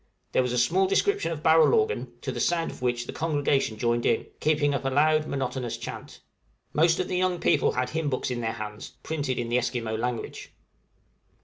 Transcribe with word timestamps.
There 0.31 0.41
was 0.41 0.51
a 0.51 0.57
small 0.57 0.87
description 0.87 1.31
of 1.31 1.43
barrel 1.43 1.75
organ, 1.75 2.11
to 2.21 2.31
the 2.31 2.39
sound 2.39 2.71
of 2.71 2.81
which 2.81 3.05
the 3.05 3.13
congregation 3.13 3.77
joined 3.77 4.03
in, 4.03 4.25
keeping 4.39 4.73
up 4.73 4.83
a 4.83 4.89
loud 4.89 5.27
monotonous 5.27 5.77
chant. 5.77 6.21
Most 6.73 6.99
of 6.99 7.07
the 7.07 7.17
young 7.17 7.39
people 7.39 7.73
had 7.73 7.91
hymn 7.91 8.09
books 8.09 8.31
in 8.31 8.41
their 8.41 8.53
hands, 8.53 8.93
printed 9.03 9.37
in 9.37 9.49
the 9.49 9.59
Esquimaux 9.59 9.97
language. 9.97 10.53